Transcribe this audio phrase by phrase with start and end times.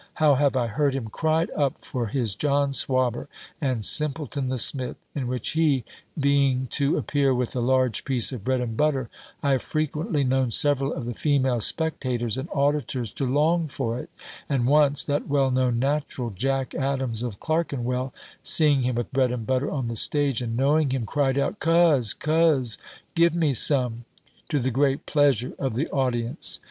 [0.15, 3.27] How have I heard him cried up for his John Swabber,
[3.61, 5.83] and Simpleton the Smith; in which he
[6.19, 9.11] being to appear with a large piece of bread and butter,
[9.43, 14.09] I have frequently known several of the female spectators and auditors to long for it;
[14.49, 18.11] and once that well known natural, Jack Adams of Clerkenwell,
[18.41, 22.15] seeing him with bread and butter on the stage, and knowing him, cried out, 'Cuz!
[22.15, 22.79] Cuz!
[23.13, 24.05] give me some!'
[24.49, 26.59] to the great pleasure of the audience.